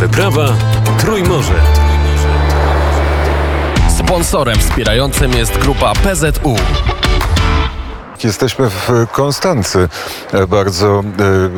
wyprawa 0.00 0.46
Trójmorze. 0.98 1.54
Sponsorem 3.98 4.58
wspierającym 4.58 5.32
jest 5.32 5.58
grupa 5.58 5.92
PZU. 5.92 6.56
Jesteśmy 8.24 8.70
w 8.70 9.06
Konstancy, 9.12 9.88
e, 10.32 10.46
bardzo 10.46 11.04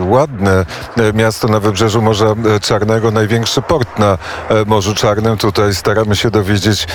e, 0.00 0.04
ładne 0.04 0.66
e, 0.96 1.12
miasto 1.12 1.48
na 1.48 1.60
wybrzeżu 1.60 2.02
Morza 2.02 2.34
Czarnego, 2.62 3.10
największy 3.10 3.62
port 3.62 3.98
na 3.98 4.18
Morzu 4.66 4.94
Czarnym. 4.94 5.36
Tutaj 5.36 5.74
staramy 5.74 6.16
się 6.16 6.30
dowiedzieć, 6.30 6.86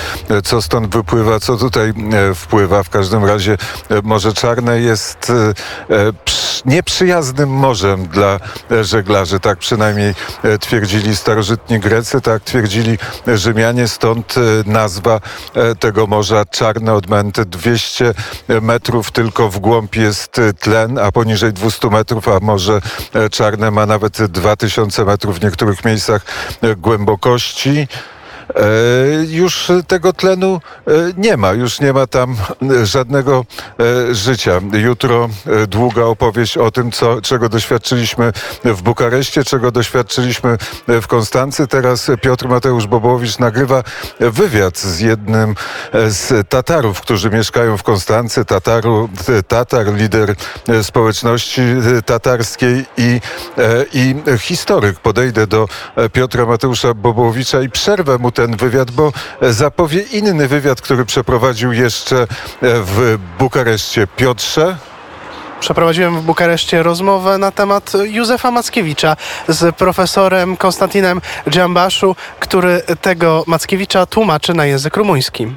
co 0.44 0.62
stąd 0.62 0.88
wypływa, 0.88 1.40
co 1.40 1.56
tutaj 1.56 1.94
wpływa. 2.34 2.82
W 2.82 2.90
każdym 2.90 3.24
razie 3.24 3.56
Morze 4.02 4.32
Czarne 4.32 4.80
jest 4.80 5.32
nieprzyjaznym 6.66 7.48
morzem 7.48 8.06
dla 8.06 8.40
żeglarzy. 8.82 9.40
Tak 9.40 9.58
przynajmniej 9.58 10.14
twierdzili 10.60 11.16
starożytni 11.16 11.80
Grecy, 11.80 12.20
tak 12.20 12.42
twierdzili 12.42 12.98
Rzymianie. 13.34 13.88
Stąd 13.88 14.34
nazwa 14.66 15.20
tego 15.78 16.06
Morza 16.06 16.44
Czarne 16.44 16.92
od 16.92 17.08
momentu 17.08 17.44
200 17.44 18.14
metrów 18.62 19.10
tylko 19.10 19.48
w 19.48 19.58
głąb 19.58 19.96
jest 19.96 20.40
tlen, 20.60 20.98
a 20.98 21.12
poniżej 21.12 21.52
200 21.52 21.90
metrów, 21.90 22.28
a 22.28 22.40
Morze 22.40 22.80
Czarne 23.30 23.70
ma 23.70 23.86
nawet 23.86 24.22
2000 24.22 25.04
metrów 25.04 25.38
w 25.38 25.42
niektórych 25.42 25.84
miejscach 25.84 26.24
głębokości. 26.76 27.88
E, 28.48 29.24
już 29.28 29.72
tego 29.86 30.12
tlenu 30.12 30.60
e, 30.86 30.90
nie 31.16 31.36
ma, 31.36 31.52
już 31.52 31.80
nie 31.80 31.92
ma 31.92 32.06
tam 32.06 32.36
żadnego 32.82 33.44
e, 34.10 34.14
życia. 34.14 34.60
Jutro 34.72 35.28
długa 35.68 36.04
opowieść 36.04 36.58
o 36.58 36.70
tym, 36.70 36.92
co, 36.92 37.22
czego 37.22 37.48
doświadczyliśmy 37.48 38.32
w 38.64 38.82
Bukareszcie, 38.82 39.44
czego 39.44 39.70
doświadczyliśmy 39.70 40.58
w 40.88 41.06
Konstancy. 41.06 41.66
Teraz 41.66 42.10
Piotr 42.22 42.48
Mateusz 42.48 42.86
Bobowicz 42.86 43.38
nagrywa 43.38 43.82
wywiad 44.20 44.78
z 44.78 45.00
jednym 45.00 45.54
z 46.08 46.48
Tatarów, 46.48 47.00
którzy 47.00 47.30
mieszkają 47.30 47.76
w 47.76 47.82
Konstancy. 47.82 48.44
Tataru, 48.44 49.08
Tatar, 49.48 49.94
lider 49.94 50.34
społeczności 50.82 51.62
tatarskiej 52.06 52.84
i, 52.96 53.20
i 53.92 54.14
historyk. 54.38 55.00
Podejdę 55.00 55.46
do 55.46 55.68
Piotra 56.12 56.46
Mateusza 56.46 56.94
Bobowicza 56.94 57.62
i 57.62 57.70
przerwę 57.70 58.18
mu 58.18 58.32
ten 58.34 58.56
wywiad, 58.56 58.90
bo 58.90 59.12
zapowie 59.42 60.00
inny 60.02 60.48
wywiad, 60.48 60.80
który 60.80 61.04
przeprowadził 61.04 61.72
jeszcze 61.72 62.26
w 62.62 63.18
Bukareszcie. 63.38 64.06
Piotrze? 64.16 64.76
Przeprowadziłem 65.60 66.20
w 66.20 66.22
Bukareszcie 66.22 66.82
rozmowę 66.82 67.38
na 67.38 67.50
temat 67.50 67.92
Józefa 68.04 68.50
Mackiewicza 68.50 69.16
z 69.48 69.76
profesorem 69.76 70.56
Konstantinem 70.56 71.20
Dżambaszu, 71.50 72.16
który 72.40 72.82
tego 73.00 73.44
Mackiewicza 73.46 74.06
tłumaczy 74.06 74.54
na 74.54 74.66
język 74.66 74.96
rumuński. 74.96 75.52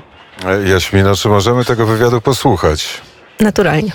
Jaśmina, 0.65 1.15
czy 1.15 1.29
możemy 1.29 1.65
tego 1.65 1.85
wywiadu 1.85 2.21
posłuchać? 2.21 3.01
Naturalnie. 3.39 3.91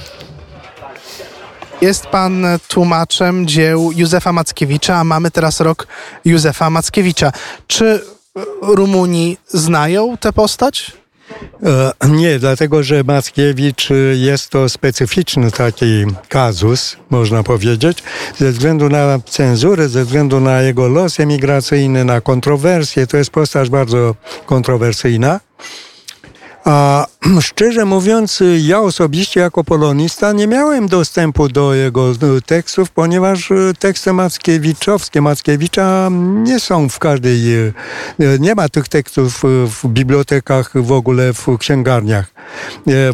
Jest 1.80 2.06
pan 2.06 2.46
tłumaczem 2.68 3.46
dzieł 3.46 3.90
Józefa 3.96 4.32
Mackiewicza, 4.32 4.96
a 4.96 5.04
mamy 5.04 5.30
teraz 5.30 5.60
rok 5.60 5.86
Józefa 6.24 6.70
Mackiewicza. 6.70 7.32
Czy 7.66 8.04
Rumuni 8.62 9.36
znają 9.48 10.16
tę 10.16 10.32
postać? 10.32 10.92
E, 11.62 12.08
nie, 12.08 12.38
dlatego 12.38 12.82
że 12.82 13.04
Mackiewicz 13.04 13.90
e, 13.90 13.94
jest 14.14 14.50
to 14.50 14.68
specyficzny 14.68 15.50
taki 15.50 16.04
kazus, 16.28 16.96
można 17.10 17.42
powiedzieć, 17.42 18.02
ze 18.38 18.52
względu 18.52 18.88
na 18.88 19.18
cenzurę, 19.26 19.88
ze 19.88 20.04
względu 20.04 20.40
na 20.40 20.62
jego 20.62 20.88
los 20.88 21.20
emigracyjny, 21.20 22.04
na 22.04 22.20
kontrowersje. 22.20 23.06
To 23.06 23.16
jest 23.16 23.30
postać 23.30 23.70
bardzo 23.70 24.14
kontrowersyjna. 24.46 25.40
A 26.64 27.06
szczerze 27.40 27.84
mówiąc, 27.84 28.42
ja 28.58 28.80
osobiście 28.80 29.40
jako 29.40 29.64
polonista 29.64 30.32
nie 30.32 30.46
miałem 30.46 30.88
dostępu 30.88 31.48
do 31.48 31.74
jego 31.74 32.10
e, 32.10 32.14
tekstów, 32.46 32.90
ponieważ 32.90 33.50
e, 33.50 33.54
teksty 33.78 34.12
Mackiewiczowskie, 34.12 35.20
Mackiewicza 35.20 36.08
nie 36.42 36.60
są 36.60 36.88
w 36.88 36.98
każdej, 36.98 37.54
e, 37.54 37.72
nie 38.38 38.54
ma 38.54 38.68
tych 38.68 38.88
tekstów 38.88 39.42
w 39.66 39.86
bibliotekach, 39.86 40.72
w 40.74 40.92
ogóle 40.92 41.32
w 41.32 41.58
księgarniach. 41.58 42.26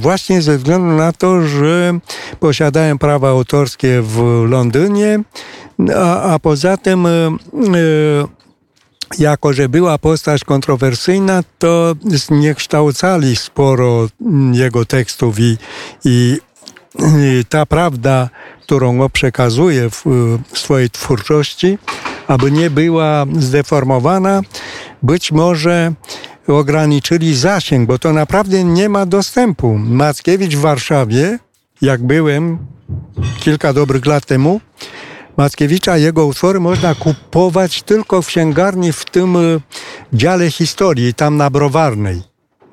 Właśnie 0.00 0.42
ze 0.42 0.58
względu 0.58 0.86
na 0.86 1.12
to, 1.12 1.42
że 1.42 1.98
posiadałem 2.40 2.98
prawa 2.98 3.28
autorskie 3.28 4.02
w 4.02 4.44
Londynie, 4.48 5.20
a, 5.96 6.34
a 6.34 6.38
poza 6.38 6.76
tym 6.76 7.08
jako 9.18 9.52
że 9.52 9.68
była 9.68 9.98
postać 9.98 10.44
kontrowersyjna, 10.44 11.42
to 11.58 11.94
zniekształcali 12.04 13.36
sporo 13.36 14.08
jego 14.52 14.84
tekstów 14.84 15.40
i, 15.40 15.56
i 16.04 16.38
ta 17.48 17.66
prawda, 17.66 18.28
którą 18.62 19.02
on 19.02 19.10
przekazuje 19.10 19.90
w, 19.90 20.04
w 20.52 20.58
swojej 20.58 20.90
twórczości, 20.90 21.78
aby 22.26 22.50
nie 22.52 22.70
była 22.70 23.26
zdeformowana, 23.38 24.42
być 25.02 25.32
może 25.32 25.92
ograniczyli 26.46 27.34
zasięg, 27.34 27.88
bo 27.88 27.98
to 27.98 28.12
naprawdę 28.12 28.64
nie 28.64 28.88
ma 28.88 29.06
dostępu. 29.06 29.78
Mackiewicz 29.78 30.56
w 30.56 30.60
Warszawie, 30.60 31.38
jak 31.82 32.02
byłem 32.02 32.58
kilka 33.40 33.72
dobrych 33.72 34.06
lat 34.06 34.26
temu, 34.26 34.60
Mackiewicza, 35.38 35.96
jego 35.96 36.26
utwory 36.26 36.60
można 36.60 36.94
kupować 36.94 37.82
tylko 37.82 38.22
w 38.22 38.26
księgarni 38.26 38.92
w 38.92 39.04
tym 39.04 39.36
e, 39.36 39.40
dziale 40.12 40.50
historii, 40.50 41.14
tam 41.14 41.36
na 41.36 41.50
Browarnej 41.50 42.22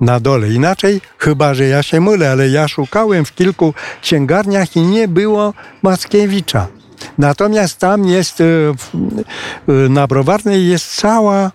na 0.01 0.19
dole. 0.19 0.49
Inaczej, 0.49 1.01
chyba 1.17 1.53
że 1.53 1.63
ja 1.63 1.83
się 1.83 2.01
mylę, 2.01 2.31
ale 2.31 2.49
ja 2.49 2.67
szukałem 2.67 3.25
w 3.25 3.35
kilku 3.35 3.73
księgarniach 4.01 4.75
i 4.75 4.81
nie 4.81 5.07
było 5.07 5.53
Mackiewicza. 5.81 6.67
Natomiast 7.17 7.79
tam 7.79 8.07
jest, 8.07 8.41
e, 8.41 8.43
e, 8.43 9.73
na 9.89 10.07
Browarnej 10.07 10.67
jest 10.67 10.95
cała, 10.95 11.51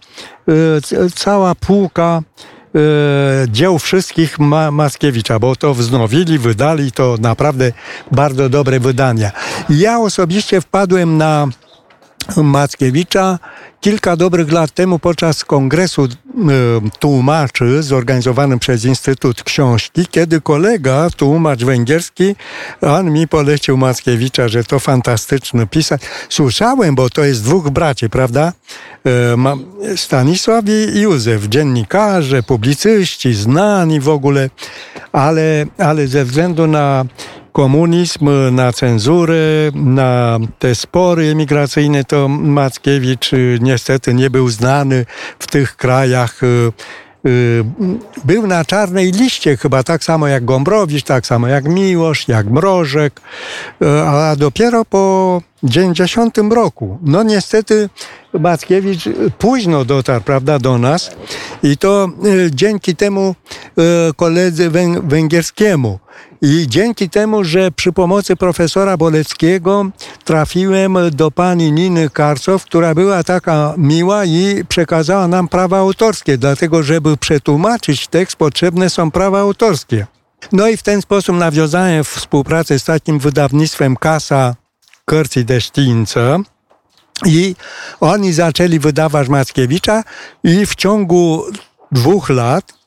cała 1.15 1.55
półka 1.55 2.23
dzieł 3.49 3.79
wszystkich 3.79 4.39
Ma 4.39 4.71
Mackiewicza, 4.71 5.39
bo 5.39 5.57
to 5.57 5.75
wznowili, 5.75 6.39
wydali, 6.39 6.93
to 6.93 7.17
naprawdę 7.21 7.73
bardzo 8.13 8.49
dobre 8.49 8.81
wydania. 8.81 9.33
Ja 9.71 9.99
osobiście 9.99 10.61
wpadłem 10.61 11.17
na 11.17 11.49
Mackiewicza 12.37 13.39
kilka 13.81 14.17
dobrych 14.17 14.53
lat 14.53 14.71
temu 14.71 14.99
podczas 14.99 15.45
kongresu 15.45 16.05
e, 16.05 16.09
tłumaczy 16.99 17.83
zorganizowanym 17.83 18.59
przez 18.59 18.85
Instytut 18.85 19.43
Książki, 19.43 20.07
kiedy 20.11 20.41
kolega, 20.41 21.11
tłumacz 21.17 21.65
węgierski, 21.65 22.37
on 22.81 23.11
mi 23.11 23.29
polecił 23.29 23.77
Mackiewicza, 23.77 24.49
że 24.49 24.65
to 24.65 24.79
fantastyczny 24.79 25.67
pisarz. 25.67 26.01
Słyszałem, 26.29 26.95
bo 26.95 27.11
to 27.11 27.25
jest 27.25 27.45
dwóch 27.45 27.71
braci, 27.71 28.11
prawda? 28.11 28.53
E, 29.07 29.97
Stanisław 29.97 30.65
i 30.69 31.01
Józef, 31.01 31.47
dziennikarze, 31.49 32.43
publicyści, 32.43 33.35
znani 33.35 34.01
w 34.01 34.09
ogóle, 34.09 34.51
ale, 35.13 35.67
ale 35.79 36.07
ze 36.07 36.25
względu 36.25 36.67
na 36.67 37.05
komunizm, 37.61 38.29
na 38.53 38.73
cenzurę, 38.73 39.71
na 39.75 40.39
te 40.59 40.75
spory 40.75 41.27
emigracyjne, 41.27 42.05
to 42.05 42.29
Mackiewicz 42.29 43.33
y, 43.33 43.59
niestety 43.61 44.15
nie 44.15 44.31
był 44.31 44.49
znany 44.49 45.07
w 45.39 45.47
tych 45.47 45.77
krajach. 45.77 46.43
Y, 46.43 46.73
y, 47.27 47.65
był 48.25 48.47
na 48.47 48.65
czarnej 48.65 49.13
liście 49.13 49.57
chyba 49.57 49.83
tak 49.83 50.05
samo 50.05 50.29
jak 50.29 50.45
Gombrowicz, 50.45 51.05
tak 51.05 51.27
samo 51.27 51.49
jak 51.49 51.65
Miłosz, 51.65 52.29
jak 52.29 52.47
Mrożek, 52.47 53.21
a 54.07 54.37
dopiero 54.37 54.85
po 54.85 55.43
90 55.63 56.39
roku. 56.51 56.99
No 57.03 57.23
niestety 57.23 57.89
Mackiewicz 58.33 59.09
późno 59.39 59.85
dotarł, 59.85 60.21
prawda, 60.25 60.59
do 60.59 60.79
nas 60.79 61.11
i 61.63 61.77
to 61.77 62.09
dzięki 62.51 62.97
temu 62.97 63.35
koledzy 64.17 64.71
węgierskiemu, 65.03 65.99
i 66.43 66.67
dzięki 66.69 67.11
temu, 67.11 67.45
że 67.45 67.71
przy 67.71 67.93
pomocy 67.93 68.37
profesora 68.37 68.97
Boleckiego 68.97 69.91
trafiłem 70.25 70.97
do 71.11 71.31
pani 71.31 71.73
Niny 71.73 72.11
Karcow, 72.11 72.65
która 72.65 72.95
była 72.95 73.23
taka 73.25 73.75
miła 73.77 74.25
i 74.25 74.65
przekazała 74.69 75.29
nam 75.29 75.49
prawa 75.49 75.79
autorskie, 75.79 76.39
dlatego 76.39 76.83
żeby 76.83 77.17
przetłumaczyć 77.17 78.09
tekst 78.09 78.37
potrzebne 78.37 78.91
są 78.91 79.11
prawa 79.11 79.41
autorskie. 79.41 80.07
No 80.53 80.69
i 80.69 80.77
w 80.77 80.83
ten 80.83 81.03
sposób 81.03 81.37
nawiązałem 81.37 82.05
współpracę 82.05 82.79
z 82.79 82.85
takim 82.85 83.19
wydawnictwem 83.19 83.97
Kasa 83.97 84.55
Cărții 85.07 85.45
de 85.45 85.61
Știință, 85.61 86.43
i 87.27 87.57
oni 88.01 88.33
zaczęli 88.33 88.79
wydawać 88.79 89.29
Mackiewicza 89.29 90.05
i 90.45 90.67
w 90.67 90.75
ciągu 90.75 91.45
dwóch 91.93 92.31
lat 92.31 92.80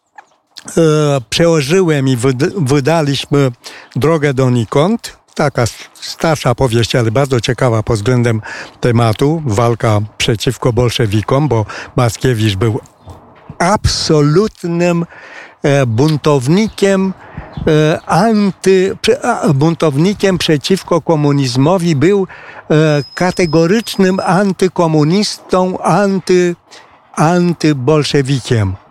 przełożyłem 1.29 2.07
i 2.07 2.17
wydaliśmy 2.57 3.51
Drogę 3.95 4.33
donikąd, 4.33 5.17
taka 5.35 5.65
starsza 5.93 6.55
powieść, 6.55 6.95
ale 6.95 7.11
bardzo 7.11 7.41
ciekawa 7.41 7.83
pod 7.83 7.95
względem 7.95 8.41
tematu. 8.79 9.43
Walka 9.45 10.01
przeciwko 10.17 10.73
bolszewikom, 10.73 11.47
bo 11.47 11.65
Mackiewicz 11.95 12.55
był 12.55 12.79
absolutnym 13.59 15.05
e, 15.63 15.85
buntownikiem, 15.85 17.13
e, 17.67 17.99
anty, 18.05 18.97
buntownikiem 19.53 20.37
przeciwko 20.37 21.01
komunizmowi, 21.01 21.95
był 21.95 22.27
e, 22.71 23.03
kategorycznym 23.13 24.19
antykomunistą, 24.19 25.79
anty, 25.79 26.55
antybolszewikiem. 27.13 28.82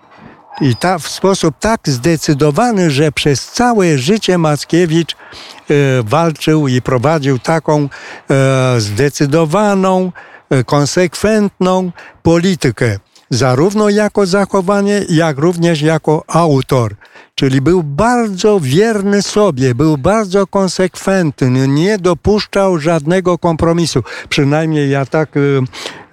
I 0.61 0.77
ta, 0.77 0.99
w 0.99 1.09
sposób 1.09 1.55
tak 1.61 1.81
zdecydowany, 1.85 2.91
że 2.91 3.13
przez 3.13 3.51
całe 3.51 3.99
życie 3.99 4.39
Mackiewicz 4.39 5.13
e, 5.13 5.75
walczył 6.03 6.69
i 6.69 6.83
prowadził 6.83 7.39
taką 7.39 7.89
e, 8.31 8.81
zdecydowaną, 8.81 10.13
e, 10.51 10.65
konsekwentną 10.65 11.93
politykę 12.23 12.99
zarówno 13.33 13.89
jako 13.89 14.27
zachowanie, 14.27 15.05
jak 15.09 15.39
również 15.39 15.83
jako 15.83 16.25
autor. 16.29 16.95
Czyli 17.35 17.61
był 17.61 17.83
bardzo 17.83 18.61
wierny 18.61 19.23
sobie, 19.23 19.75
był 19.75 19.99
bardzo 19.99 20.47
konsekwentny, 20.47 21.69
nie 21.69 21.99
dopuszczał 21.99 22.79
żadnego 22.79 23.39
kompromisu. 23.39 24.03
Przynajmniej 24.29 24.91
ja 24.91 25.07
tak 25.07 25.37
y, 25.37 25.61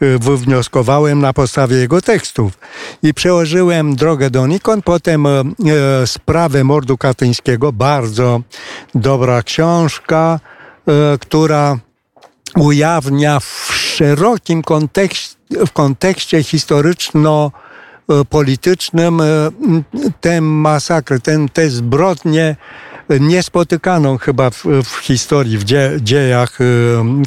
y, 0.02 0.20
wywnioskowałem 0.20 1.20
na 1.20 1.34
podstawie 1.34 1.78
jego 1.78 2.02
tekstów. 2.02 2.58
I 3.04 3.14
przełożyłem 3.14 3.96
drogę 3.96 4.30
do 4.30 4.48
Nikon, 4.48 4.82
potem 4.82 5.26
y, 5.26 5.44
sprawę 6.06 6.64
mordu 6.64 6.98
katyńskiego, 6.98 7.72
bardzo 7.74 8.42
dobra 8.96 9.44
książka, 9.44 10.40
która 11.20 11.78
ujawnia 12.56 13.40
w 13.40 13.74
szerokim 13.74 14.62
kontekście 14.62 15.40
w 15.50 15.72
kontekście 15.72 16.44
historyczno-politycznym 16.44 17.69
e, 19.22 19.52
tę 20.22 20.42
masakrę, 20.42 21.20
tę 21.54 21.70
zbrodnię 21.70 22.56
niespotykaną 23.20 24.18
chyba 24.18 24.50
w, 24.50 24.66
w 24.84 24.96
historii, 24.98 25.58
w 25.58 25.64
dzie, 25.64 25.92
dziejach 26.02 26.62
e, 26.62 26.66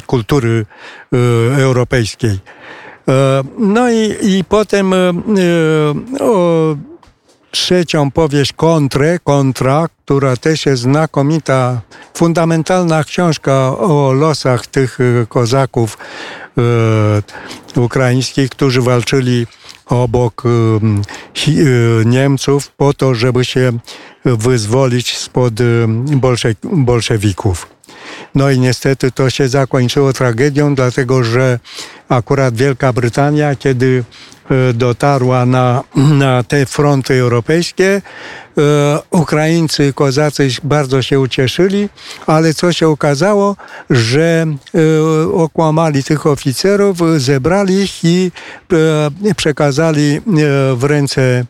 kultury 0.05 0.65
e, 1.13 1.17
europejskiej. 1.63 2.39
No 3.57 3.91
i, 3.91 4.15
i 4.21 4.43
potem 4.43 4.93
o, 6.19 6.75
trzecią 7.53 8.11
powieść 8.11 8.53
Kontrę, 8.53 9.19
Kontra, 9.23 9.87
która 10.05 10.37
też 10.37 10.65
jest 10.65 10.81
znakomita, 10.81 11.81
fundamentalna 12.13 13.03
książka 13.03 13.77
o 13.77 14.13
losach 14.13 14.67
tych 14.67 14.99
kozaków 15.29 15.97
E, 16.57 17.81
ukraińskich, 17.81 18.49
którzy 18.49 18.81
walczyli 18.81 19.47
obok 19.85 20.43
e, 20.45 20.49
e, 20.49 22.05
Niemców 22.05 22.71
po 22.71 22.93
to, 22.93 23.15
żeby 23.15 23.45
się 23.45 23.71
wyzwolić 24.25 25.17
spod 25.17 25.53
bolszewików. 26.63 27.67
No 28.35 28.51
i 28.51 28.59
niestety 28.59 29.11
to 29.11 29.29
się 29.29 29.47
zakończyło 29.47 30.13
tragedią, 30.13 30.75
dlatego 30.75 31.23
że 31.23 31.59
akurat 32.09 32.55
Wielka 32.55 32.93
Brytania, 32.93 33.55
kiedy 33.55 34.03
e, 34.03 34.32
dotarła 34.73 35.45
na, 35.45 35.83
na 35.95 36.43
te 36.43 36.65
fronty 36.65 37.13
europejskie, 37.13 38.01
e, 38.57 38.99
Ukraińcy, 39.11 39.93
kozacy 39.93 40.49
bardzo 40.63 41.01
się 41.01 41.19
ucieszyli, 41.19 41.89
ale 42.27 42.53
co 42.53 42.73
się 42.73 42.87
okazało, 42.87 43.55
że 43.89 44.45
e, 44.47 45.33
okłamali 45.33 46.03
tych 46.03 46.27
oficerów, 46.27 46.97
zebrali 47.17 47.75
ich 47.75 48.03
i 48.03 48.31
przekazali 49.35 50.21
w 50.75 50.83
ręce 50.83 51.45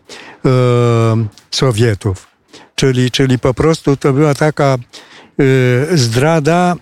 Sowietów. 1.51 2.27
Czyli, 2.75 3.11
czyli 3.11 3.39
po 3.39 3.53
prostu 3.53 3.97
to 3.97 4.13
była 4.13 4.35
taka 4.35 4.77
zdrada, 5.93 6.75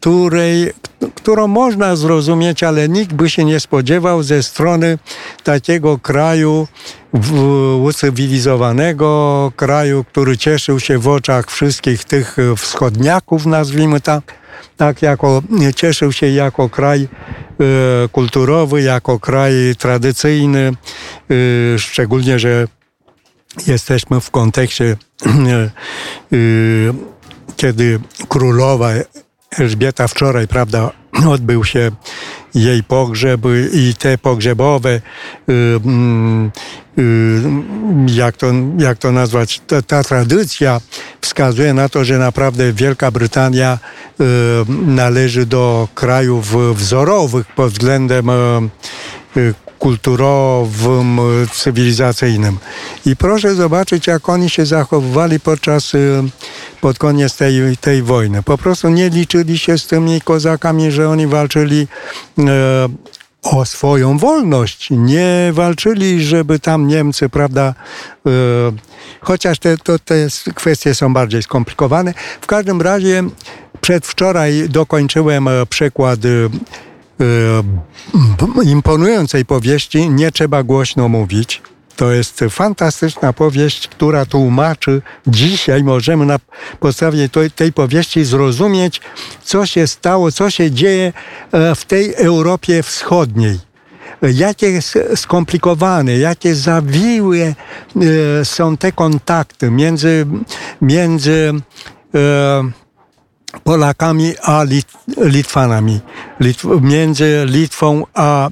której, 0.00 0.72
którą 1.14 1.46
można 1.46 1.96
zrozumieć, 1.96 2.62
ale 2.62 2.88
nikt 2.88 3.12
by 3.12 3.30
się 3.30 3.44
nie 3.44 3.60
spodziewał 3.60 4.22
ze 4.22 4.42
strony 4.42 4.98
takiego 5.44 5.98
kraju 5.98 6.68
ucywilizowanego, 7.82 9.52
kraju, 9.56 10.04
który 10.04 10.38
cieszył 10.38 10.80
się 10.80 10.98
w 10.98 11.08
oczach 11.08 11.50
wszystkich 11.50 12.04
tych 12.04 12.36
wschodniaków, 12.56 13.46
nazwijmy 13.46 14.00
tak, 14.00 14.34
tak 14.76 15.02
jako, 15.02 15.42
cieszył 15.76 16.12
się 16.12 16.28
jako 16.28 16.68
kraj 16.68 17.08
e, 17.08 18.08
kulturowy, 18.08 18.82
jako 18.82 19.20
kraj 19.20 19.52
tradycyjny, 19.78 20.72
e, 21.74 21.78
szczególnie, 21.78 22.38
że 22.38 22.66
jesteśmy 23.66 24.20
w 24.20 24.30
kontekście 24.30 24.96
e, 25.26 25.70
kiedy 27.58 28.00
królowa 28.28 28.90
Elżbieta 29.58 30.08
wczoraj, 30.08 30.48
prawda, 30.48 30.90
odbył 31.34 31.64
się 31.64 31.90
jej 32.54 32.84
pogrzeb 32.84 33.40
i 33.72 33.94
te 33.98 34.18
pogrzebowe, 34.18 34.90
y, 34.90 35.00
mm, 35.84 36.50
y, 36.98 37.42
jak 38.06 38.36
to, 38.36 38.46
jak 38.78 38.98
to 38.98 39.12
nazwać, 39.12 39.60
ta, 39.66 39.82
ta, 39.82 40.04
tradycja 40.04 40.80
wskazuje 41.20 41.74
na 41.74 41.88
to, 41.88 42.04
że 42.04 42.18
naprawdę 42.18 42.72
Wielka 42.72 43.10
Brytania 43.10 43.78
y, 44.20 44.24
należy 44.86 45.46
do 45.46 45.88
krajów 45.94 46.74
wzorowych 46.76 47.46
pod 47.46 47.72
względem 47.72 48.30
kulturowym, 49.78 51.20
cywilizacyjnym. 51.52 52.58
I 53.06 53.16
proszę 53.16 53.54
zobaczyć, 53.54 54.06
jak 54.06 54.28
oni 54.28 54.50
się 54.50 54.66
zachowywali 54.66 55.40
podczas, 55.40 55.92
pod 56.80 56.98
koniec 56.98 57.36
tej, 57.36 57.76
tej 57.76 58.02
wojny. 58.02 58.42
Po 58.42 58.58
prostu 58.58 58.88
nie 58.88 59.10
liczyli 59.10 59.58
się 59.58 59.78
z 59.78 59.86
tymi 59.86 60.20
kozakami, 60.20 60.90
że 60.90 61.08
oni 61.08 61.26
walczyli 61.26 61.88
e, 62.38 62.42
o 63.42 63.64
swoją 63.64 64.18
wolność. 64.18 64.88
Nie 64.90 65.50
walczyli, 65.52 66.24
żeby 66.24 66.58
tam 66.58 66.86
Niemcy, 66.86 67.28
prawda, 67.28 67.74
e, 68.26 68.30
chociaż 69.20 69.58
te, 69.58 69.78
to, 69.78 69.98
te 69.98 70.14
kwestie 70.54 70.94
są 70.94 71.12
bardziej 71.12 71.42
skomplikowane. 71.42 72.14
W 72.40 72.46
każdym 72.46 72.82
razie 72.82 73.22
przedwczoraj 73.80 74.68
dokończyłem 74.68 75.48
e, 75.48 75.66
przekład 75.66 76.20
E, 77.20 78.64
imponującej 78.64 79.44
powieści 79.44 80.10
nie 80.10 80.32
trzeba 80.32 80.62
głośno 80.62 81.08
mówić. 81.08 81.62
To 81.98 82.12
jest 82.12 82.44
fantastyczna 82.50 83.32
powieść, 83.32 83.88
która 83.88 84.26
tłumaczy, 84.26 85.02
dzisiaj 85.26 85.84
możemy 85.84 86.26
na 86.26 86.38
podstawie 86.80 87.28
tej, 87.56 87.72
powieści 87.72 88.24
zrozumieć, 88.24 89.00
co 89.44 89.66
się 89.66 89.86
stało, 89.86 90.32
co 90.32 90.50
się 90.50 90.70
dzieje 90.70 91.12
e, 91.52 91.74
w 91.74 91.84
tej 91.84 92.14
Europie 92.14 92.82
Wschodniej. 92.82 93.58
Jakie 94.22 94.80
skomplikowane, 95.14 96.18
jakie 96.18 96.54
zawiłe 96.54 97.38
e, 97.38 97.54
są 98.44 98.76
te 98.76 98.92
kontakty 98.92 99.70
między, 99.70 100.26
między 100.82 101.52
Polakami 103.64 104.34
a 104.42 104.64
Lit 104.64 104.86
Litwanami, 105.16 106.00
Litw 106.40 106.64
między 106.80 107.46
Litwą 107.46 108.04
a 108.14 108.48
e, 108.48 108.50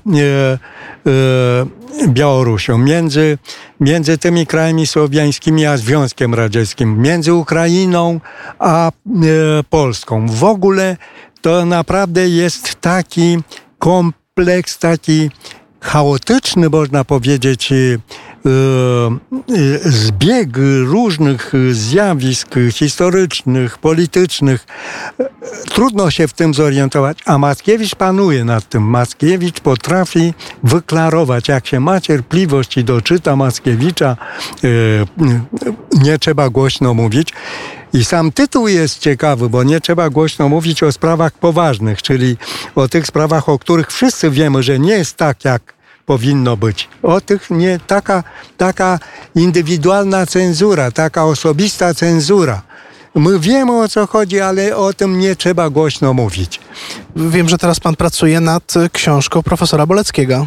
e, 1.07 2.09
Białorusią, 2.09 2.79
między, 2.79 3.39
między 3.81 4.19
tymi 4.19 4.47
krajami 4.47 4.87
słowiańskimi 4.87 5.67
a 5.67 5.77
Związkiem 5.77 6.35
Radzieckim, 6.35 7.03
między 7.03 7.35
Ukrainą 7.35 8.21
a 8.59 8.89
e, 8.89 8.93
Polską. 9.71 10.27
W 10.29 10.45
ogóle 10.45 10.97
to 11.41 11.65
naprawdę 11.65 12.29
jest 12.29 12.75
taki 12.81 13.39
kompleks, 13.79 14.79
taki 14.79 15.31
chaotyczny, 15.81 16.69
można 16.69 17.05
powiedzieć, 17.05 17.73
zbieg 19.85 20.49
różnych 20.85 21.53
zjawisk 21.73 22.55
historycznych, 22.73 23.79
politycznych. 23.79 24.67
Trudno 25.71 26.11
się 26.11 26.29
w 26.29 26.33
tym 26.33 26.55
zorientować, 26.55 27.19
a 27.25 27.39
Mackiewicz 27.39 27.95
panuje 27.95 28.45
nad 28.45 28.69
tym. 28.69 28.83
Mackiewicz 28.83 29.61
potrafi 29.61 30.35
wyklarować, 30.63 31.49
jak 31.49 31.67
się 31.67 31.81
ma 31.81 32.01
cierpliwość 32.01 32.77
i 32.77 32.85
doczyta 32.85 33.37
Mackiewicza, 33.37 34.17
e, 34.65 34.69
nie 36.03 36.19
trzeba 36.19 36.51
głośno 36.51 36.95
mówić. 36.95 37.33
I 37.93 38.05
sam 38.05 38.33
tytuł 38.33 38.69
jest 38.69 38.99
ciekawy, 38.99 39.49
bo 39.49 39.63
nie 39.63 39.81
trzeba 39.81 40.11
głośno 40.11 40.49
mówić 40.49 40.83
o 40.83 40.93
sprawach 40.93 41.33
poważnych, 41.33 42.03
czyli 42.03 42.37
o 42.75 42.89
tych 42.89 43.07
sprawach, 43.07 43.49
o 43.49 43.59
których 43.59 43.93
wszyscy 43.93 44.31
wiemy, 44.31 44.63
że 44.63 44.79
nie 44.79 44.93
jest 44.93 45.17
tak, 45.17 45.45
jak 45.45 45.76
powinno 46.07 46.57
być. 46.57 46.89
O 47.03 47.21
tych 47.21 47.51
nie, 47.51 47.81
taka, 47.87 48.23
taka 48.57 48.99
indywidualna 49.35 50.27
cenzura, 50.27 50.91
taka 50.91 51.25
osobista 51.25 51.95
cenzura 51.95 52.63
My 53.17 53.39
wiemy 53.39 53.73
o 53.73 53.89
co 53.89 54.07
chodzi, 54.07 54.41
ale 54.41 54.77
o 54.77 54.93
tym 54.93 55.19
nie 55.19 55.37
trzeba 55.37 55.71
głośno 55.71 56.15
mówić. 56.15 56.61
Wiem, 57.17 57.49
że 57.49 57.59
teraz 57.59 57.81
pan 57.81 57.97
pracuje 57.97 58.41
nad 58.41 58.77
y, 58.77 58.91
książką 58.91 59.43
profesora 59.43 59.87
Boleckiego. 59.87 60.47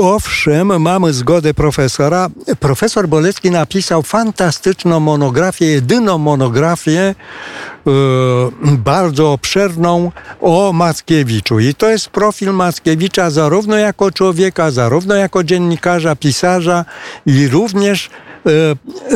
Owszem, 0.00 0.82
mamy 0.82 1.12
zgodę 1.12 1.54
profesora. 1.54 2.28
Profesor 2.60 3.08
Bolecki 3.08 3.50
napisał 3.50 4.02
fantastyczną 4.02 5.00
monografię, 5.00 5.66
jedyną 5.66 6.18
monografię 6.18 7.00
e, 7.00 7.14
bardzo 8.62 9.32
obszerną 9.32 10.12
o 10.40 10.72
Mackiewiczu. 10.72 11.60
I 11.60 11.74
to 11.74 11.90
jest 11.90 12.08
profil 12.08 12.52
Mackiewicza 12.52 13.30
zarówno 13.30 13.76
jako 13.76 14.10
człowieka, 14.10 14.70
zarówno 14.70 15.14
jako 15.14 15.44
dziennikarza, 15.44 16.16
pisarza 16.16 16.84
i 17.26 17.48
również 17.48 18.10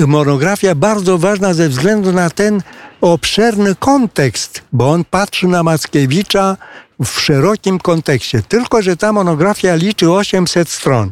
e, 0.00 0.06
monografia 0.06 0.74
bardzo 0.74 1.18
ważna 1.18 1.54
ze 1.54 1.68
względu 1.68 2.12
na 2.12 2.30
ten 2.30 2.62
obszerny 3.00 3.74
kontekst, 3.74 4.62
bo 4.72 4.90
on 4.90 5.04
patrzy 5.04 5.46
na 5.46 5.62
Mackiewicza 5.62 6.56
w 7.04 7.20
szerokim 7.20 7.78
kontekście. 7.78 8.42
Tylko, 8.42 8.82
że 8.82 8.96
ta 8.96 9.12
monografia 9.12 9.74
liczy 9.74 10.10
800 10.10 10.68
stron. 10.68 11.10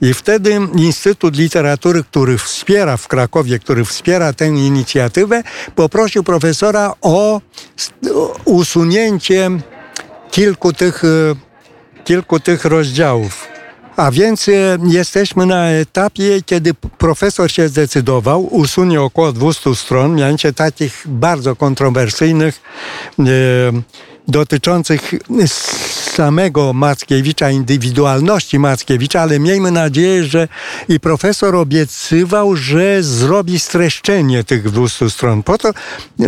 I 0.00 0.14
wtedy 0.14 0.60
Instytut 0.74 1.36
Literatury, 1.36 2.04
który 2.04 2.38
wspiera 2.38 2.96
w 2.96 3.08
Krakowie, 3.08 3.58
który 3.58 3.84
wspiera 3.84 4.32
tę 4.32 4.46
inicjatywę, 4.46 5.42
poprosił 5.74 6.24
profesora 6.24 6.94
o 7.00 7.40
usunięcie 8.44 9.50
kilku 10.30 10.72
tych, 10.72 11.04
e, 11.04 12.04
kilku 12.04 12.40
tych 12.40 12.64
rozdziałów. 12.64 13.57
A 13.98 14.10
więc 14.10 14.48
e, 14.48 14.52
jesteśmy 14.86 15.46
na 15.46 15.68
etapie, 15.70 16.42
kiedy 16.46 16.74
profesor 16.74 17.50
się 17.50 17.68
zdecydował, 17.68 18.54
usunie 18.54 19.02
około 19.02 19.32
200 19.32 19.74
stron, 19.74 20.14
mianowicie 20.14 20.52
takich 20.52 21.04
bardzo 21.06 21.56
kontrowersyjnych, 21.56 22.60
e, 23.18 23.22
dotyczących 24.28 25.14
samego 26.14 26.72
Mackiewicza, 26.72 27.50
indywidualności 27.50 28.58
Mackiewicza, 28.58 29.20
ale 29.20 29.38
miejmy 29.38 29.70
nadzieję, 29.70 30.24
że 30.24 30.48
i 30.88 31.00
profesor 31.00 31.56
obiecywał, 31.56 32.56
że 32.56 33.02
zrobi 33.02 33.58
streszczenie 33.58 34.44
tych 34.44 34.70
200 34.70 35.10
stron, 35.10 35.42
po 35.42 35.58
to, 35.58 35.70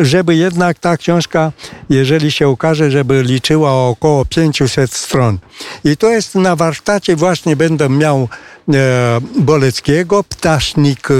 żeby 0.02 0.36
jednak 0.36 0.78
ta 0.78 0.96
książka, 0.96 1.52
jeżeli 1.90 2.32
się 2.32 2.48
ukaże, 2.48 2.90
żeby 2.90 3.22
liczyła 3.22 3.88
około 3.88 4.24
500 4.24 4.94
stron. 4.94 5.38
I 5.84 5.96
to 5.96 6.10
jest 6.10 6.34
na 6.34 6.56
warsztacie 6.56 7.16
właśnie 7.16 7.56
będę 7.56 7.88
miał 7.88 8.28
e, 8.68 9.20
Boleckiego, 9.38 10.24
Ptasznik 10.24 11.08
e, 11.10 11.14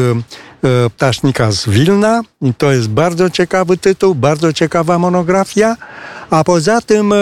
Ptasznika 0.97 1.53
z 1.53 1.69
Wilna. 1.69 2.23
I 2.43 2.55
to 2.55 2.73
jest 2.73 2.89
bardzo 2.89 3.31
ciekawy 3.31 3.77
tytuł, 3.77 4.15
bardzo 4.15 4.53
ciekawa 4.53 4.99
monografia. 4.99 5.77
A 6.31 6.45
poza 6.45 6.81
tym 6.81 7.13
e, 7.13 7.17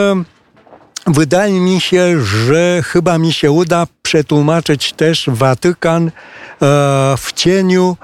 wydaje 1.06 1.60
mi 1.60 1.80
się, 1.80 2.20
że 2.20 2.82
chyba 2.82 3.18
mi 3.18 3.32
się 3.32 3.50
uda 3.50 3.86
przetłumaczyć 4.02 4.92
też 4.92 5.24
Watykan 5.28 6.06
e, 6.06 6.10
w 7.18 7.32
cieniu 7.34 7.96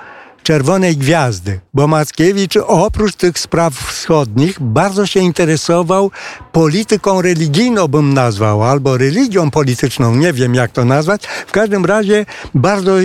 Czerwonej 0.45 0.97
Gwiazdy, 0.97 1.61
bo 1.75 1.87
Mackiewicz 1.87 2.57
oprócz 2.67 3.15
tych 3.15 3.39
spraw 3.39 3.75
wschodnich 3.75 4.61
bardzo 4.61 5.07
się 5.07 5.21
interesował 5.21 6.11
polityką 6.53 7.23
religijną, 7.23 7.89
bym 7.89 8.15
nazwał, 8.15 8.63
albo 8.63 8.99
religią 8.99 9.51
polityczną, 9.51 10.15
nie 10.15 10.33
wiem 10.33 10.55
jak 10.55 10.71
to 10.71 10.85
nazwać. 10.85 11.27
W 11.47 11.53
każdym 11.53 11.85
razie 11.85 12.27
bardzo 12.55 13.01
e, 13.01 13.05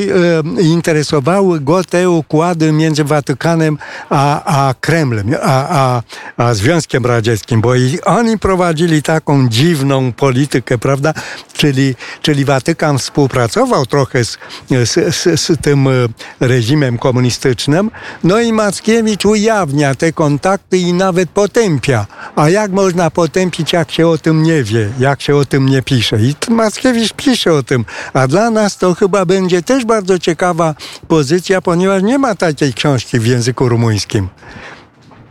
interesowały 0.61 1.59
go 1.59 1.83
te 1.83 2.09
układy 2.09 2.71
między 2.71 3.03
Watykanem 3.03 3.77
a, 4.09 4.43
a 4.67 4.73
Kremlem, 4.73 5.35
a, 5.41 5.67
a, 5.79 6.01
a 6.37 6.53
Związkiem 6.53 7.05
Radzieckim, 7.05 7.61
bo 7.61 7.75
i 7.75 8.01
oni 8.01 8.37
prowadzili 8.37 9.03
taką 9.03 9.49
dziwną 9.49 10.11
politykę, 10.13 10.77
prawda? 10.77 11.13
Czyli, 11.53 11.95
czyli 12.21 12.45
Watykan 12.45 12.97
współpracował 12.97 13.85
trochę 13.85 14.25
z, 14.25 14.37
z, 14.69 15.15
z, 15.15 15.41
z 15.41 15.61
tym 15.61 15.87
e, 15.87 15.91
reżimem 16.39 16.97
komunistycznym, 16.97 17.28
komunistycznym. 17.29 17.91
No 18.23 18.39
i 18.39 18.53
Mackiewicz 18.53 19.25
ujawnia 19.25 19.95
te 19.95 20.13
kontakty 20.13 20.77
i 20.77 20.93
nawet 20.93 21.29
potępia. 21.29 22.05
A 22.35 22.49
jak 22.49 22.71
można 22.71 23.11
potępić, 23.11 23.73
jak 23.73 23.91
się 23.91 24.07
o 24.07 24.17
tym 24.17 24.43
nie 24.43 24.63
wie, 24.63 24.89
jak 24.99 25.21
się 25.21 25.35
o 25.35 25.45
tym 25.45 25.69
nie 25.69 25.81
pisze? 25.81 26.17
I 26.21 26.35
Mackiewicz 26.49 27.13
pisze 27.13 27.53
o 27.53 27.63
tym. 27.63 27.85
A 28.13 28.27
dla 28.27 28.49
nas 28.49 28.77
to 28.77 28.93
chyba 28.95 29.25
będzie 29.25 29.61
też 29.61 29.85
bardzo 29.85 30.19
ciekawa 30.19 30.75
pozycja, 31.07 31.61
ponieważ 31.61 32.03
nie 32.03 32.17
ma 32.17 32.35
takiej 32.35 32.73
książki 32.73 33.19
w 33.19 33.25
języku 33.25 33.69
rumuńskim. 33.69 34.29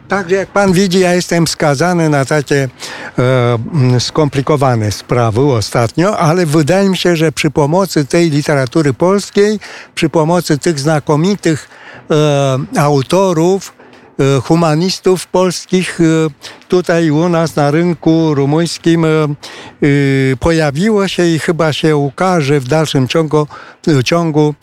Także 0.09 0.37
jak 0.37 0.49
pan 0.49 0.73
widzi, 0.73 1.00
ja 1.00 1.14
jestem 1.14 1.49
skazany 1.49 2.09
na 2.09 2.25
takie 2.25 2.69
e, 3.19 4.00
skomplikowane 4.00 4.93
sprawy 4.93 5.40
ostatnio, 5.40 6.19
ale 6.19 6.47
wydaje 6.47 6.88
mi 6.88 6.97
się, 6.97 7.17
że 7.17 7.33
przy 7.33 7.50
pomocy 7.50 8.05
tej 8.05 8.31
literatury 8.31 8.95
polskiej, 8.95 9.61
przy 9.95 10.09
pomocy 10.09 10.59
tych 10.59 10.81
znakomitych 10.81 11.69
autorów, 12.79 13.73
e, 14.19 14.41
humanistów 14.41 15.27
polskich 15.27 16.00
e, 16.00 16.05
tutaj 16.69 17.11
u 17.11 17.29
nas 17.29 17.57
na 17.57 17.71
rynku 17.71 18.35
rumuńskim 18.35 19.05
e, 19.05 19.09
e, 19.09 19.27
pojawiło 20.41 21.09
się 21.09 21.27
i 21.27 21.38
chyba 21.38 21.73
się 21.73 21.97
ukaże 21.97 22.61
w 22.61 22.69
dalszym 22.69 23.09
ciągu, 23.09 23.47
ciągu 24.05 24.55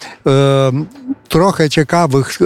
trochę 1.30 1.70
ciekawych 1.70 2.40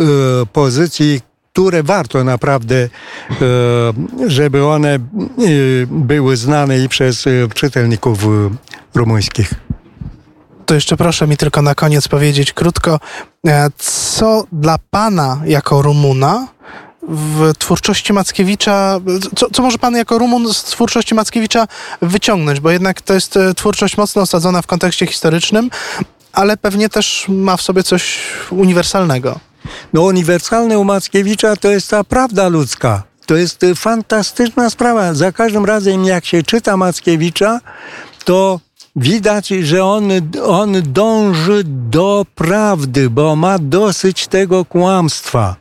pozycji, 0.53 1.21
które 1.59 1.83
warto 1.83 2.23
naprawdę, 2.23 2.75
e, 2.75 2.89
żeby 4.27 4.65
one 4.65 4.95
e, 4.95 4.99
były 5.87 6.37
znane 6.37 6.79
i 6.79 6.89
przez 6.89 7.27
e, 7.27 7.31
czytelników 7.53 8.27
rumuńskich. 8.95 9.68
To 10.69 10.75
jeszcze 10.75 10.97
proszę 10.97 11.27
mi 11.27 11.37
tylko 11.37 11.61
na 11.61 11.75
koniec 11.75 12.07
powiedzieć 12.07 12.53
krótko, 12.53 12.99
co 13.77 14.45
dla 14.51 14.77
pana 14.89 15.41
jako 15.45 15.81
Rumuna 15.81 16.47
w 17.07 17.53
twórczości 17.57 18.13
Mackiewicza, 18.13 18.99
co, 19.35 19.49
co 19.49 19.63
może 19.63 19.77
pan 19.77 19.95
jako 19.95 20.17
Rumun 20.17 20.53
z 20.53 20.63
twórczości 20.63 21.15
Mackiewicza 21.15 21.67
wyciągnąć, 22.01 22.59
bo 22.59 22.71
jednak 22.71 23.01
to 23.01 23.13
jest 23.13 23.39
twórczość 23.55 23.97
mocno 23.97 24.21
osadzona 24.21 24.61
w 24.61 24.67
kontekście 24.67 25.07
historycznym, 25.07 25.69
ale 26.33 26.57
pewnie 26.57 26.89
też 26.89 27.25
ma 27.29 27.57
w 27.57 27.61
sobie 27.61 27.83
coś 27.83 28.19
uniwersalnego. 28.49 29.39
No 29.93 30.01
uniwersalne 30.01 30.79
u 30.79 30.83
Mackiewicza 30.83 31.55
to 31.55 31.69
jest 31.69 31.89
ta 31.89 32.03
prawda 32.03 32.47
ludzka. 32.47 33.03
To 33.25 33.35
jest 33.35 33.63
y, 33.63 33.75
fantastyczna 33.75 34.69
sprawa. 34.69 35.13
Za 35.13 35.31
każdym 35.31 35.65
razem 35.65 36.05
jak 36.05 36.25
się 36.25 36.43
czyta 36.43 36.77
Mackiewicza, 36.77 37.59
to 38.25 38.59
widać, 38.99 39.47
że 39.47 39.85
on, 39.85 40.09
on 40.45 40.73
dąży 40.83 41.63
do 41.65 42.25
prawdy, 42.35 43.09
bo 43.09 43.35
ma 43.35 43.59
dosyć 43.59 44.27
tego 44.27 44.65
kłamstwa. 44.65 45.55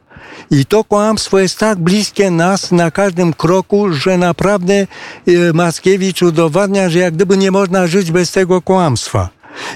I 0.50 0.66
to 0.66 0.84
kłamstwo 0.84 1.38
jest 1.38 1.58
tak 1.58 1.78
bliskie 1.78 2.30
nas 2.30 2.72
na 2.72 2.90
każdym 2.90 3.32
kroku, 3.32 3.92
że 3.92 4.18
naprawdę 4.18 4.86
y, 5.28 5.52
Mackiewicz 5.54 6.22
udowadnia, 6.22 6.90
że 6.90 6.98
jak 6.98 7.14
gdyby 7.14 7.36
nie 7.36 7.50
można 7.50 7.86
żyć 7.86 8.10
bez 8.10 8.32
tego 8.32 8.62
kłamstwa. 8.62 9.28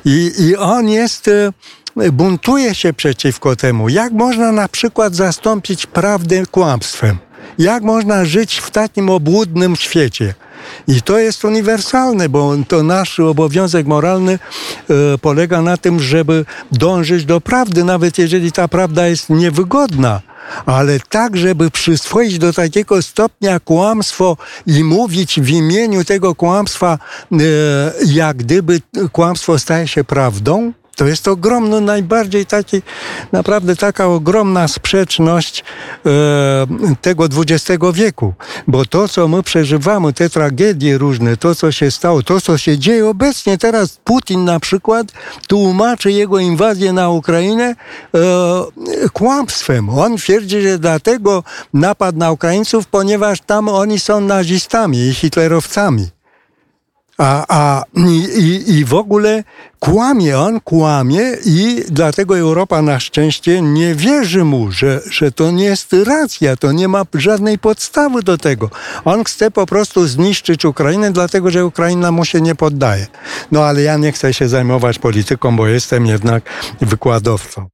I, 0.05 0.33
i 0.39 0.57
on 0.57 0.89
jest 0.89 1.29
y, 1.29 1.53
buntuje 2.13 2.75
się 2.75 2.93
przeciwko 2.93 3.57
temu. 3.57 3.89
Jak 3.89 4.13
można 4.13 4.53
na 4.53 4.69
przykład 4.69 5.15
zastąpić 5.15 5.87
prawdę 5.87 6.47
kłamstwem? 6.47 7.19
Jak 7.59 7.83
można 7.83 8.25
żyć 8.25 8.59
w 8.59 8.71
takim 8.71 9.11
obłudnym 9.11 9.77
świecie? 9.77 10.35
I 10.89 11.03
to 11.03 11.19
jest 11.19 11.45
uniwersalne, 11.45 12.29
bo 12.29 12.55
to 12.69 12.83
nasz 12.83 13.21
obowiązek 13.21 13.87
moralny 13.87 14.33
e, 14.33 15.19
polega 15.19 15.63
na 15.63 15.77
tym, 15.77 16.01
żeby 16.01 16.45
dążyć 16.73 17.25
do 17.25 17.41
prawdy, 17.41 17.85
nawet 17.85 18.19
jeżeli 18.19 18.53
ta 18.53 18.69
prawda 18.69 19.07
jest 19.07 19.31
niewygodna. 19.31 20.21
Ale 20.67 21.01
tak, 21.01 21.37
żeby 21.37 21.71
przyswoić 21.71 22.39
do 22.39 22.53
takiego 22.53 23.03
stopnia 23.03 23.61
kłamstwo 23.61 24.37
i 24.67 24.85
mówić 24.85 25.41
w 25.41 25.49
imieniu 25.49 26.05
tego 26.05 26.35
kłamstwa, 26.35 26.99
e, 27.33 27.37
jak 28.07 28.37
gdyby 28.37 28.81
kłamstwo 29.13 29.59
staje 29.59 29.89
się 29.89 30.05
prawdą, 30.05 30.73
to 30.97 31.07
jest 31.07 31.29
ogromny, 31.29 31.81
najbardziej 31.81 32.47
taki, 32.47 32.83
naprawdę 33.33 33.77
taka 33.77 34.07
ogromna 34.07 34.69
sprzeczność 34.69 35.65
e, 36.07 36.67
tego 37.01 37.25
XX 37.25 37.85
wieku. 37.93 38.35
Bo 38.67 38.85
to, 38.85 39.09
co 39.09 39.29
my 39.29 39.43
przeżywamy, 39.43 40.13
te 40.13 40.31
tragedie 40.31 40.99
różne, 40.99 41.37
to, 41.37 41.55
co 41.55 41.73
się 41.73 41.91
stało, 41.91 42.23
to, 42.23 42.41
co 42.41 42.59
się 42.59 42.79
dzieje 42.79 43.09
obecnie, 43.09 43.59
teraz 43.59 43.99
Putin 44.05 44.45
na 44.45 44.61
przykład 44.61 45.07
tłumaczy 45.49 46.13
jego 46.13 46.39
inwazję 46.39 46.93
na 46.93 47.11
Ukrainę 47.11 47.65
e, 47.65 48.19
kłamstwem. 49.13 49.89
On 49.89 50.17
twierdzi, 50.17 50.61
że 50.61 50.79
dlatego 50.79 51.45
napadł 51.75 52.19
na 52.19 52.33
Ukraińców, 52.33 52.87
ponieważ 52.87 53.41
tam 53.41 53.69
oni 53.69 53.99
są 53.99 54.21
nazistami 54.21 54.99
i 54.99 55.15
hitlerowcami. 55.15 56.22
A, 57.23 57.45
a 57.49 57.83
i, 58.37 58.65
i, 58.67 58.85
w 58.85 58.95
ogóle 58.95 59.45
kłamie 59.79 60.39
on, 60.39 60.61
kłamie 60.61 61.23
i 61.45 61.85
dlatego 61.89 62.39
Europa 62.39 62.83
na 62.83 63.01
szczęście 63.01 63.63
nie 63.63 63.95
wierzy 63.95 64.45
mu, 64.45 64.73
że, 64.73 65.01
że 65.11 65.33
to 65.33 65.51
nie 65.51 65.65
jest 65.65 65.93
racja, 65.93 66.57
to 66.57 66.73
nie 66.73 66.89
ma 66.89 67.03
żadnej 67.15 67.59
podstawy 67.59 68.23
do 68.23 68.39
tego. 68.39 68.71
On 69.05 69.25
chce 69.25 69.51
po 69.51 69.67
prostu 69.67 70.07
zniszczyć 70.07 70.65
Ukrainę, 70.65 71.13
dlatego 71.13 71.51
że 71.51 71.67
Ukraina 71.67 72.13
mu 72.13 72.25
się 72.25 72.41
nie 72.41 72.55
poddaje. 72.55 73.07
No 73.53 73.65
ale 73.65 73.83
ja 73.83 73.97
nie 73.97 74.13
chcę 74.13 74.35
się 74.35 74.49
zajmować 74.49 74.99
polityką, 74.99 75.57
bo 75.57 75.67
jestem 75.67 76.07
jednak 76.07 76.43
wykładowcą. 76.81 77.67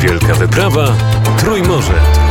Wielka 0.00 0.34
wyprawa 0.34 0.96
Trójmorze. 1.38 2.25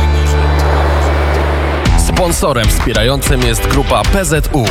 Sponsorem 2.16 2.68
wspierającym 2.68 3.42
jest 3.42 3.66
grupa 3.66 4.02
PZU. 4.02 4.64